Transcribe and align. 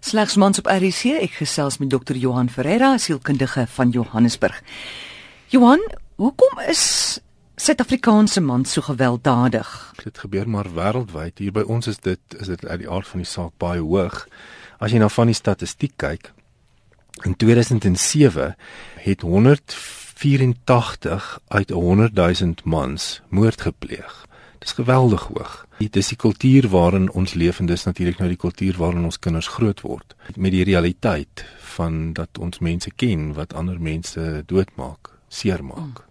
Slegs 0.00 0.36
mans 0.36 0.58
op 0.58 0.66
RC, 0.66 1.16
ek 1.24 1.38
gesels 1.40 1.78
met 1.80 1.90
Dr. 1.90 2.16
Johan 2.20 2.50
Ferreira, 2.52 2.98
sielkundige 2.98 3.66
van 3.66 3.90
Johannesburg. 3.90 4.62
Johan, 5.48 5.80
hoekom 6.16 6.60
is 6.68 7.18
Suid-Afrikaanse 7.56 8.40
mans 8.40 8.72
so 8.72 8.82
gewelddadig? 8.84 9.92
Dit 10.04 10.18
gebeur 10.18 10.48
maar 10.48 10.68
wêreldwyd. 10.76 11.38
Hier 11.40 11.52
by 11.56 11.64
ons 11.64 11.86
is 11.88 11.96
dit 12.04 12.20
is 12.36 12.46
dit 12.52 12.66
uit 12.66 12.80
die 12.82 12.90
aard 12.90 13.08
van 13.08 13.24
die 13.24 13.28
saak 13.28 13.56
baie 13.56 13.80
hoog. 13.80 14.26
As 14.76 14.92
jy 14.92 15.00
nou 15.00 15.08
van 15.10 15.32
die 15.32 15.38
statistiek 15.38 15.96
kyk, 15.96 16.32
in 17.24 17.32
2007 17.40 18.52
het 19.06 19.20
184 19.24 21.40
uit 21.48 21.70
100 21.70 22.14
000 22.14 22.54
mans 22.64 23.22
moord 23.32 23.60
gepleeg. 23.64 24.26
Dis 24.66 24.74
geweldig 24.74 25.22
hoog. 25.22 25.66
Dit 25.78 25.96
is 25.96 26.08
die 26.10 26.16
kultuur 26.18 26.66
waarin 26.68 27.04
ons 27.14 27.36
leef 27.38 27.60
en 27.62 27.68
dis 27.70 27.84
natuurlik 27.86 28.18
nou 28.18 28.26
die 28.32 28.38
kultuur 28.40 28.74
waarin 28.80 29.04
ons 29.06 29.18
kinders 29.22 29.46
groot 29.54 29.78
word 29.86 30.16
met 30.34 30.50
die 30.50 30.64
realiteit 30.66 31.44
van 31.76 32.10
dat 32.18 32.40
ons 32.42 32.58
mense 32.58 32.90
ken 32.98 33.28
wat 33.36 33.54
ander 33.54 33.78
mense 33.78 34.42
doodmaak, 34.50 35.12
seermaak. 35.28 36.02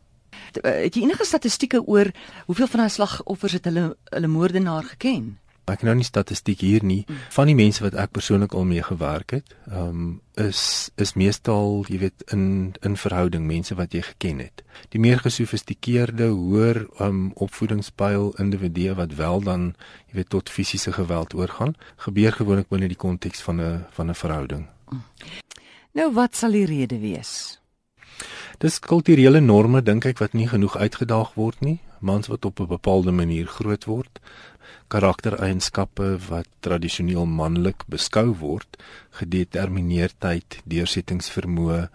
Het 0.55 0.95
jy 0.95 1.03
enige 1.03 1.27
statistieke 1.27 1.81
oor 1.83 2.13
hoeveel 2.45 2.71
van 2.71 2.85
daai 2.85 2.93
slagoffers 2.95 3.57
het 3.59 3.67
hulle 3.67 3.89
hulle 4.13 4.31
moordenaar 4.31 4.87
geken? 4.93 5.33
Ek 5.65 5.81
het 5.81 5.87
nou 5.89 5.95
nie 5.97 6.05
statistiek 6.05 6.59
hier 6.61 6.83
nie 6.85 7.05
van 7.33 7.49
die 7.49 7.55
mense 7.57 7.81
wat 7.83 7.95
ek 7.97 8.11
persoonlik 8.13 8.53
al 8.53 8.67
mee 8.69 8.83
gewerk 8.85 9.31
het. 9.39 9.55
Ehm 9.71 9.89
um, 9.89 10.13
is 10.35 10.91
is 10.99 11.13
meestal, 11.15 11.85
jy 11.87 11.97
weet, 11.99 12.23
in 12.35 12.75
in 12.81 12.97
verhouding 12.99 13.47
mense 13.47 13.75
wat 13.75 13.93
jy 13.93 14.01
geken 14.01 14.39
het. 14.43 14.63
Die 14.93 14.99
meer 14.99 15.19
gesofistikeerde, 15.23 16.27
hoër 16.27 16.83
ehm 16.85 17.07
um, 17.07 17.31
opvoedingspyl 17.33 18.33
individue 18.37 18.93
wat 18.95 19.15
wel 19.15 19.41
dan, 19.41 19.73
jy 20.11 20.21
weet, 20.21 20.29
tot 20.29 20.49
fisiese 20.49 20.91
geweld 20.91 21.33
oorgaan, 21.33 21.75
gebeur 21.97 22.31
gewoonlik 22.31 22.69
binne 22.69 22.87
die 22.87 23.03
konteks 23.07 23.41
van 23.41 23.61
'n 23.61 23.85
van 23.89 24.09
'n 24.09 24.15
verhouding. 24.15 24.67
Nou 25.95 26.13
wat 26.13 26.35
sal 26.35 26.51
die 26.51 26.65
rede 26.65 26.99
wees? 26.99 27.59
Dis 28.59 28.79
kulturele 28.79 29.39
norme 29.39 29.81
dink 29.81 30.05
ek 30.05 30.19
wat 30.19 30.33
nie 30.33 30.47
genoeg 30.47 30.77
uitgedaag 30.77 31.33
word 31.33 31.61
nie. 31.61 31.79
Mans 31.99 32.27
wat 32.27 32.45
op 32.45 32.59
'n 32.59 32.67
bepaalde 32.67 33.11
manier 33.11 33.47
groot 33.47 33.85
word, 33.85 34.19
karaktereienskappe 34.87 36.17
wat 36.29 36.47
tradisioneel 36.59 37.25
manlik 37.25 37.83
beskou 37.87 38.35
word, 38.39 38.77
gedetermineerdheid, 39.09 40.61
deursettingsvermoë 40.65 41.89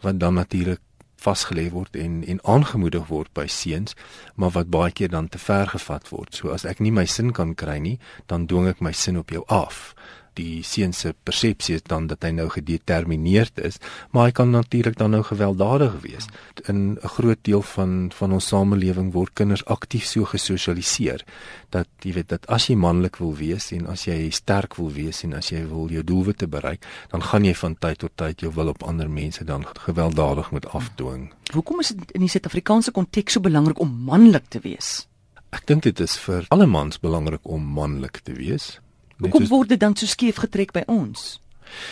wat 0.00 0.18
dan 0.18 0.34
natuurlik 0.34 0.80
vasgelê 1.16 1.70
word 1.70 1.96
en 1.96 2.24
en 2.26 2.40
aangemoedig 2.42 3.06
word 3.06 3.30
by 3.32 3.46
seuns, 3.46 3.94
maar 4.34 4.50
wat 4.50 4.70
baie 4.70 4.92
keer 4.92 5.08
dan 5.08 5.28
te 5.28 5.38
ver 5.38 5.66
gevat 5.66 6.08
word. 6.08 6.34
So 6.34 6.50
as 6.50 6.64
ek 6.64 6.80
nie 6.80 6.92
my 6.92 7.06
sin 7.06 7.32
kan 7.32 7.54
kry 7.54 7.78
nie, 7.78 7.98
dan 8.26 8.46
dwing 8.46 8.68
ek 8.68 8.80
my 8.80 8.92
sin 8.92 9.18
op 9.18 9.30
jou 9.30 9.44
af 9.46 9.94
die 10.38 10.62
seun 10.66 10.92
se 10.92 11.14
persepsie 11.24 11.76
is 11.78 11.84
dan 11.88 12.06
dat 12.10 12.24
hy 12.26 12.30
nou 12.36 12.48
gedetermineerd 12.52 13.58
is, 13.58 13.78
maar 14.10 14.30
hy 14.30 14.34
kan 14.36 14.50
natuurlik 14.50 14.96
dan 14.98 15.14
nou 15.16 15.22
gewelddadig 15.26 15.98
wees. 16.02 16.28
In 16.68 16.98
'n 17.02 17.08
groot 17.16 17.38
deel 17.42 17.62
van 17.62 18.10
van 18.14 18.32
ons 18.32 18.46
samelewing 18.46 19.12
word 19.12 19.32
kinders 19.34 19.64
aktief 19.64 20.04
so 20.06 20.24
gesosialiseer 20.24 21.24
dat 21.70 21.88
jy 22.00 22.12
weet 22.12 22.28
dat 22.28 22.46
as 22.46 22.66
jy 22.66 22.76
manlik 22.76 23.16
wil 23.16 23.34
wees 23.36 23.72
en 23.72 23.86
as 23.86 24.04
jy 24.04 24.30
sterk 24.30 24.76
wil 24.76 24.92
wees 24.92 25.22
en 25.22 25.34
as 25.34 25.48
jy 25.48 25.66
wil 25.68 25.88
jou 25.88 26.02
doelwitte 26.04 26.46
bereik, 26.46 26.84
dan 27.10 27.22
gaan 27.22 27.44
jy 27.44 27.54
van 27.54 27.76
tyd 27.78 27.98
tot 27.98 28.16
tyd 28.16 28.40
jou 28.40 28.52
wil 28.54 28.68
op 28.68 28.82
ander 28.82 29.10
mense 29.10 29.44
dan 29.44 29.64
gewelddadig 29.86 30.50
moet 30.50 30.66
afdwing. 30.66 31.32
Hoekom 31.52 31.80
is 31.80 31.88
dit 31.88 32.10
in 32.10 32.20
die 32.20 32.28
Suid-Afrikaanse 32.28 32.90
konteks 32.90 33.32
so 33.32 33.40
belangrik 33.40 33.80
om 33.80 34.04
manlik 34.04 34.48
te 34.48 34.60
wees? 34.60 35.06
Ek 35.52 35.66
dink 35.68 35.82
dit 35.82 36.00
is 36.00 36.16
vir 36.16 36.46
alle 36.48 36.66
mans 36.66 37.00
belangrik 37.00 37.44
om 37.44 37.64
manlik 37.76 38.22
te 38.24 38.32
wees. 38.32 38.78
Hoekom 39.18 39.48
word 39.48 39.68
dit 39.68 39.80
dan 39.80 39.96
so 39.96 40.06
skeef 40.06 40.36
getrek 40.36 40.72
by 40.72 40.82
ons? 40.86 41.42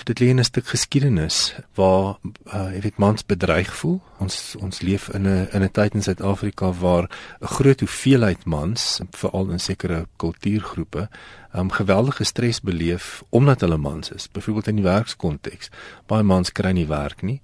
Dit 0.05 0.21
lê 0.21 0.29
in 0.29 0.39
'n 0.39 0.45
stuk 0.45 0.67
geskiedenis 0.67 1.55
waar 1.75 2.19
uh, 2.55 2.73
jy 2.75 2.81
weet 2.81 2.97
mans 2.97 3.25
bedreig 3.25 3.77
voel. 3.77 4.01
Ons 4.19 4.57
ons 4.61 4.81
leef 4.81 5.09
in 5.09 5.27
'n 5.27 5.49
in 5.53 5.63
'n 5.63 5.71
tyd 5.71 5.95
in 5.95 6.03
Suid-Afrika 6.03 6.73
waar 6.73 7.09
'n 7.41 7.47
groot 7.47 7.81
hoeveelheid 7.81 8.45
mans, 8.45 9.01
veral 9.11 9.51
in 9.51 9.61
sekere 9.61 10.07
kultuurgroepe, 10.17 11.09
um, 11.57 11.71
geweldige 11.71 12.25
stres 12.25 12.61
beleef 12.61 13.23
omdat 13.29 13.61
hulle 13.61 13.77
mans 13.77 14.11
is. 14.11 14.29
Byvoorbeeld 14.31 14.67
in 14.67 14.77
die 14.77 14.85
werkskonteks. 14.85 15.71
Baie 16.07 16.23
mans 16.23 16.53
kry 16.53 16.71
nie 16.71 16.87
werk 16.87 17.23
nie. 17.23 17.41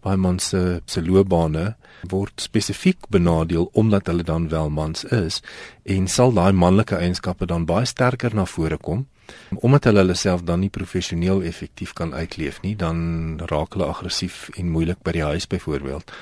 Baie 0.00 0.16
mans 0.16 0.48
se 0.52 0.80
se 0.86 1.02
loopbane 1.04 1.74
word 2.08 2.40
spesifiek 2.40 3.08
benadeel 3.08 3.68
omdat 3.72 4.06
hulle 4.06 4.24
dan 4.24 4.48
wel 4.48 4.70
mans 4.70 5.04
is 5.04 5.42
en 5.84 6.08
sal 6.08 6.32
daai 6.32 6.52
manlike 6.52 6.96
eienskappe 6.96 7.46
dan 7.46 7.66
baie 7.68 7.86
sterker 7.86 8.34
na 8.34 8.46
vore 8.48 8.78
kom 8.78 9.06
omdat 9.54 9.84
hulle 9.84 10.02
hulle 10.02 10.14
self 10.14 10.42
dan 10.42 10.60
nie 10.64 10.70
professioneel 10.72 11.42
effektief 11.46 11.92
kan 11.92 12.14
uitleef 12.14 12.60
nie, 12.62 12.76
dan 12.76 13.40
raak 13.50 13.76
hulle 13.76 13.90
aggressief 13.90 14.48
en 14.58 14.70
moeilik 14.74 15.02
by 15.06 15.14
die 15.18 15.26
huis 15.26 15.46
byvoorbeeld 15.50 16.12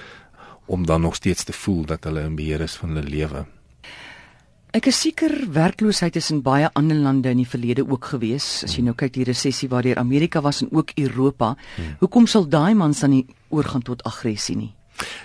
om 0.69 0.85
dan 0.87 1.01
nog 1.01 1.15
steeds 1.17 1.45
te 1.49 1.53
voel 1.57 1.87
dat 1.89 2.05
hulle 2.05 2.27
in 2.29 2.37
beheer 2.37 2.61
is 2.61 2.77
van 2.77 2.93
hulle 2.93 3.09
lewe. 3.09 3.47
Ek 4.77 4.85
is 4.91 4.99
seker 5.01 5.33
werkloosheid 5.49 6.19
is 6.21 6.27
in 6.29 6.43
baie 6.45 6.69
ander 6.77 6.99
lande 7.01 7.31
in 7.33 7.39
die 7.41 7.49
verlede 7.49 7.87
ook 7.89 8.11
gewees. 8.13 8.67
As 8.67 8.75
jy 8.77 8.83
nou 8.85 8.93
kyk 9.01 9.15
die 9.15 9.25
resessie 9.25 9.69
waardeur 9.73 9.97
Amerika 9.97 10.43
was 10.45 10.61
en 10.61 10.69
ook 10.77 10.93
Europa, 11.01 11.55
hmm. 11.77 11.95
hoekom 12.03 12.29
sal 12.29 12.45
daai 12.45 12.75
mans 12.77 13.01
dan 13.01 13.17
nie 13.17 13.25
oorgaan 13.49 13.87
tot 13.87 14.05
aggressie 14.05 14.59
nie? 14.59 14.75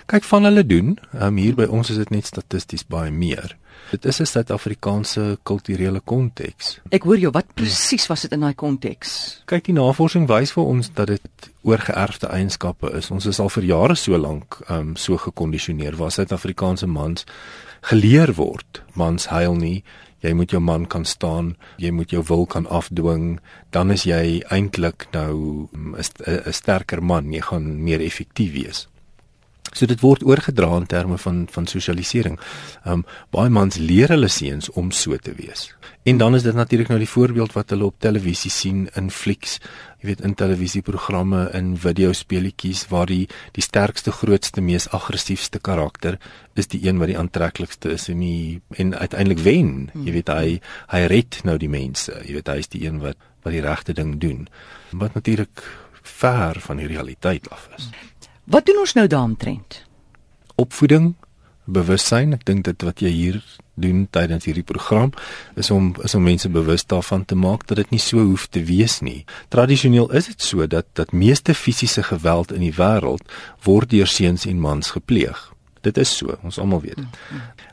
Kyk 0.06 0.24
van 0.24 0.44
hulle 0.44 0.66
doen, 0.66 0.98
um, 1.20 1.36
hier 1.36 1.54
by 1.54 1.64
ons 1.64 1.90
is 1.90 1.96
dit 1.96 2.10
net 2.10 2.26
statisties 2.26 2.84
baie 2.86 3.10
meer. 3.10 3.56
Dit 3.90 4.04
is 4.04 4.20
'n 4.20 4.26
Suid-Afrikaanse 4.26 5.38
kulturele 5.42 6.00
konteks. 6.00 6.80
Ek 6.90 7.02
hoor 7.02 7.18
jou, 7.18 7.30
wat 7.30 7.54
presies 7.54 8.06
was 8.06 8.22
dit 8.22 8.32
in 8.32 8.40
daai 8.40 8.54
konteks? 8.54 9.42
Kyk, 9.46 9.64
die 9.64 9.74
navorsing 9.74 10.26
wys 10.28 10.52
vir 10.52 10.64
ons 10.64 10.90
dat 10.94 11.06
dit 11.06 11.50
oorgeerfde 11.62 12.26
eienskappe 12.26 12.92
is. 12.96 13.10
Ons 13.10 13.26
is 13.26 13.38
al 13.38 13.48
vir 13.48 13.64
jare 13.64 13.94
so 13.94 14.16
lank 14.18 14.60
um 14.68 14.96
so 14.96 15.16
gekondisioneer 15.16 15.96
waar 15.96 16.10
Suid-Afrikaanse 16.10 16.86
mans 16.86 17.24
geleer 17.80 18.34
word, 18.34 18.82
mans 18.94 19.26
huil 19.26 19.54
nie, 19.54 19.84
jy 20.20 20.32
moet 20.32 20.50
jou 20.50 20.60
man 20.60 20.86
kan 20.86 21.04
staan, 21.04 21.56
jy 21.76 21.90
moet 21.90 22.10
jou 22.10 22.22
wil 22.28 22.46
kan 22.46 22.66
afdwing, 22.66 23.40
dan 23.70 23.90
is 23.90 24.06
jy 24.08 24.42
eintlik 24.50 25.06
nou 25.12 25.68
mm, 25.72 25.94
'n 25.94 26.52
sterker 26.52 27.02
man, 27.02 27.32
jy 27.32 27.40
gaan 27.40 27.84
meer 27.84 28.00
effektief 28.00 28.52
wees. 28.52 28.88
So 29.74 29.90
dit 29.90 30.00
word 30.04 30.22
oorgedra 30.22 30.70
in 30.78 30.86
terme 30.86 31.18
van 31.18 31.46
van 31.50 31.66
sosialisering. 31.66 32.38
Ehm 32.84 33.02
um, 33.02 33.06
baie 33.34 33.50
mans 33.50 33.78
leer 33.78 34.14
hulle 34.14 34.30
seuns 34.30 34.70
om 34.78 34.92
so 34.94 35.16
te 35.16 35.34
wees. 35.34 35.72
En 36.04 36.18
dan 36.20 36.34
is 36.34 36.42
dit 36.42 36.54
natuurlik 36.54 36.88
nou 36.88 36.98
die 36.98 37.08
voorbeeld 37.08 37.52
wat 37.52 37.70
hulle 37.70 37.84
op 37.84 37.98
televisie 37.98 38.50
sien 38.50 38.88
in 38.94 39.10
flieks, 39.10 39.58
jy 39.98 40.10
weet 40.10 40.20
in 40.20 40.34
televisieprogramme, 40.34 41.48
in 41.56 41.74
videospeletjies 41.80 42.86
waar 42.92 43.08
die 43.10 43.26
die 43.56 43.64
sterkste, 43.64 44.12
grootste, 44.12 44.60
mees 44.60 44.88
aggressiefste 44.88 45.58
karakter 45.58 46.18
is 46.54 46.68
die 46.70 46.84
een 46.86 47.00
wat 47.02 47.10
die 47.10 47.18
aantreklikste 47.18 47.96
is 47.96 48.08
en 48.12 48.20
die 48.20 48.60
en 48.76 48.94
uiteindelik 48.94 49.42
wen. 49.42 49.72
Jy 49.94 50.18
weet 50.20 50.28
hy 50.28 50.58
hy 50.92 51.06
red 51.10 51.40
nou 51.44 51.58
die 51.58 51.72
mense. 51.72 52.14
Jy 52.22 52.38
weet 52.38 52.52
hy 52.52 52.60
is 52.62 52.70
die 52.70 52.84
een 52.86 53.00
wat 53.02 53.18
wat 53.44 53.52
die 53.52 53.64
regte 53.64 53.92
ding 53.92 54.14
doen. 54.20 54.46
Wat 54.92 55.14
natuurlik 55.14 55.64
ver 56.04 56.60
van 56.60 56.76
die 56.80 56.86
realiteit 56.86 57.50
af 57.50 57.68
is. 57.76 57.88
Wat 58.44 58.66
doen 58.66 58.78
ons 58.78 58.92
nou 58.92 59.06
daaromtrent? 59.06 59.86
Opvoeding, 60.60 61.14
bewussyn. 61.64 62.34
Ek 62.36 62.44
dink 62.44 62.66
dit 62.68 62.82
wat 62.84 63.00
jy 63.00 63.12
hier 63.12 63.38
doen 63.80 64.04
tydens 64.12 64.44
hierdie 64.44 64.66
program 64.66 65.14
is 65.58 65.70
om 65.72 65.94
is 66.04 66.14
om 66.14 66.22
mense 66.22 66.48
bewus 66.52 66.84
daarvan 66.86 67.24
te 67.24 67.34
maak 67.34 67.64
dat 67.66 67.80
dit 67.80 67.96
nie 67.96 68.02
so 68.02 68.20
hoef 68.20 68.44
te 68.52 68.62
wees 68.68 69.00
nie. 69.00 69.24
Tradisioneel 69.48 70.12
is 70.12 70.28
dit 70.28 70.44
so 70.44 70.66
dat 70.68 70.92
dat 70.92 71.16
meeste 71.16 71.56
fisiese 71.56 72.04
geweld 72.04 72.52
in 72.52 72.60
die 72.60 72.76
wêreld 72.76 73.24
word 73.64 73.90
deur 73.90 74.06
seuns 74.06 74.44
en 74.46 74.60
mans 74.60 74.92
gepleeg. 74.92 75.53
Dit 75.84 75.98
is 76.00 76.10
so, 76.16 76.36
ons 76.42 76.58
almal 76.58 76.80
weet 76.84 77.00
dit. 77.00 77.18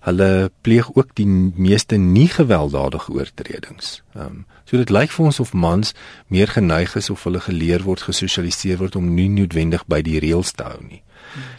Hulle 0.08 0.52
pleeg 0.62 0.90
ook 0.94 1.14
die 1.16 1.28
meeste 1.28 1.96
nie 1.96 2.28
gewelddadige 2.28 3.12
oortredings. 3.12 4.02
Ehm 4.16 4.26
um, 4.26 4.46
so 4.72 4.80
dit 4.80 4.92
lyk 4.94 5.12
vir 5.12 5.26
ons 5.26 5.40
of 5.44 5.50
mans 5.54 5.90
meer 6.32 6.48
geneig 6.48 6.94
is 6.96 7.10
of 7.12 7.24
hulle 7.28 7.42
geleer 7.44 7.84
word, 7.84 8.06
gesosialiseer 8.08 8.78
word 8.80 8.96
om 8.96 9.10
nie 9.16 9.28
noodwendig 9.30 9.84
by 9.92 10.00
die 10.02 10.20
reëls 10.24 10.54
te 10.56 10.64
hou 10.64 10.80
nie. 10.80 11.02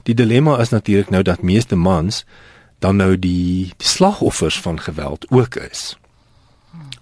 Die 0.08 0.16
dilemma 0.16 0.56
is 0.60 0.72
natuurlik 0.72 1.10
nou 1.12 1.22
dat 1.22 1.42
meeste 1.42 1.76
mans 1.76 2.24
dan 2.80 2.96
nou 2.96 3.16
die 3.16 3.72
die 3.76 3.88
slagoffers 3.88 4.60
van 4.60 4.80
geweld 4.80 5.26
ook 5.30 5.56
is. 5.56 5.92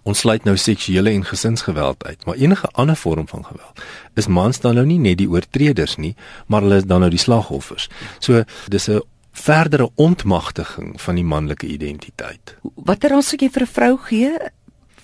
Ons 0.03 0.25
sluit 0.25 0.45
nou 0.45 0.57
seksuele 0.57 1.13
en 1.15 1.25
gesinsgeweld 1.25 2.05
uit, 2.05 2.25
maar 2.27 2.41
enige 2.41 2.67
ander 2.73 2.97
vorm 2.97 3.29
van 3.29 3.45
geweld 3.45 3.83
is 4.15 4.27
mans 4.27 4.61
dan 4.61 4.75
nou 4.75 4.85
nie 4.87 4.99
net 4.99 5.19
die 5.21 5.29
oortreders 5.31 5.97
nie, 5.97 6.15
maar 6.47 6.65
hulle 6.67 6.81
is 6.83 6.89
dan 6.89 7.01
nou 7.05 7.11
die 7.13 7.21
slagoffers. 7.21 7.89
So 8.19 8.43
dis 8.69 8.89
'n 8.89 9.01
verdere 9.33 9.91
ontmagtiging 9.95 11.01
van 11.01 11.15
die 11.15 11.25
manlike 11.25 11.67
identiteit. 11.67 12.57
Watter 12.75 13.11
ras 13.11 13.29
sou 13.29 13.39
jy 13.39 13.51
vir 13.51 13.63
'n 13.63 13.75
vrou 13.75 13.97
gee 13.99 14.33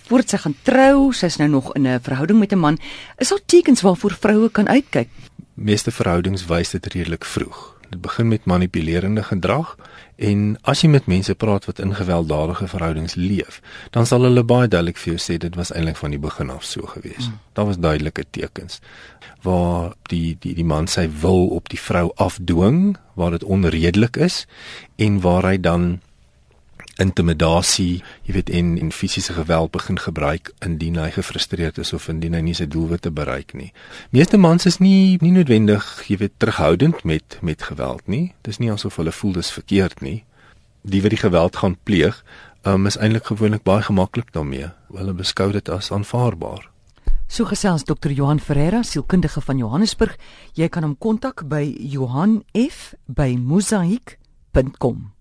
voordat 0.07 0.29
sy 0.29 0.37
gaan 0.37 0.57
trou, 0.63 1.13
sy's 1.13 1.37
nou 1.37 1.49
nog 1.49 1.75
in 1.75 1.87
'n 1.87 2.01
verhouding 2.01 2.39
met 2.39 2.53
'n 2.53 2.59
man, 2.59 2.79
is 3.19 3.29
daar 3.29 3.45
tekens 3.47 3.83
waarvoor 3.83 4.13
vroue 4.13 4.51
kan 4.51 4.69
uitkyk? 4.69 5.09
Meeste 5.55 5.91
verhoudings 5.91 6.47
wys 6.47 6.71
dit 6.71 6.87
redelik 6.87 7.25
vroeg. 7.25 7.76
Dit 7.91 8.01
begin 8.01 8.29
met 8.29 8.45
manipulerende 8.45 9.23
gedrag 9.23 9.77
en 10.17 10.57
as 10.63 10.81
jy 10.83 10.89
met 10.89 11.07
mense 11.07 11.35
praat 11.35 11.65
wat 11.69 11.79
in 11.79 11.95
gewelddadige 11.95 12.69
verhoudings 12.69 13.15
leef, 13.15 13.61
dan 13.91 14.07
sal 14.07 14.25
hulle 14.25 14.45
baie 14.45 14.69
duidelik 14.69 14.97
vir 14.97 15.13
jou 15.13 15.21
sê 15.23 15.37
dit 15.39 15.55
was 15.55 15.73
eintlik 15.73 15.97
van 16.01 16.15
die 16.15 16.21
begin 16.23 16.51
af 16.51 16.65
so 16.65 16.89
gewees. 16.95 17.29
Mm. 17.29 17.39
Daar 17.53 17.69
was 17.71 17.79
duidelike 17.79 18.25
tekens 18.31 18.81
waar 19.43 19.93
die 20.11 20.37
die 20.41 20.55
die 20.55 20.65
man 20.65 20.89
sy 20.91 21.07
wil 21.21 21.47
op 21.55 21.69
die 21.69 21.81
vrou 21.81 22.11
afdwing, 22.17 22.97
waar 23.15 23.37
dit 23.37 23.45
onredelik 23.45 24.17
is 24.17 24.47
en 24.97 25.21
waar 25.21 25.47
hy 25.47 25.61
dan 25.61 26.01
intimidasie, 27.03 28.03
jy 28.25 28.37
weet 28.39 28.51
en 28.51 28.77
en 28.81 28.93
fisiese 28.93 29.33
geweld 29.37 29.71
begin 29.75 29.99
gebruik 30.01 30.53
indien 30.65 30.97
hy 31.01 31.11
gefrustreerd 31.15 31.79
is 31.79 31.93
of 31.93 32.09
indien 32.09 32.37
hy 32.37 32.43
nie 32.47 32.55
sy 32.57 32.67
doelwitte 32.71 33.13
bereik 33.13 33.53
nie. 33.55 33.73
Meeste 34.17 34.41
mans 34.41 34.67
is 34.67 34.79
nie 34.81 35.19
nie 35.21 35.33
noodwendig, 35.35 35.85
jy 36.09 36.21
weet, 36.25 36.37
terughoudend 36.41 37.05
met 37.05 37.39
met 37.43 37.63
geweld 37.63 38.07
nie. 38.09 38.33
Dis 38.43 38.59
nie 38.59 38.73
asof 38.73 38.97
hulle 38.97 39.13
voel 39.13 39.37
dis 39.41 39.53
verkeerd 39.53 40.01
nie. 40.01 40.23
Die 40.87 41.03
wat 41.03 41.13
die 41.13 41.21
geweld 41.21 41.57
gaan 41.57 41.77
pleeg, 41.85 42.23
um, 42.65 42.87
is 42.87 42.97
eintlik 42.97 43.29
gewoonlik 43.33 43.65
baie 43.67 43.83
gemaklik 43.83 44.33
daarmee. 44.33 44.71
Hulle 44.95 45.13
beskou 45.13 45.51
dit 45.53 45.69
as 45.69 45.93
aanvaarbaar. 45.93 46.71
So 47.29 47.45
gesels 47.45 47.85
Dr. 47.85 48.13
Johan 48.15 48.39
Ferreira, 48.41 48.85
sielkundige 48.87 49.41
van 49.43 49.59
Johannesburg. 49.59 50.15
Jy 50.55 50.69
kan 50.71 50.87
hom 50.87 50.95
kontak 50.99 51.43
by 51.51 51.65
Johan 51.83 52.45
F 52.55 52.95
by 53.07 53.35
mosaik.com. 53.35 55.16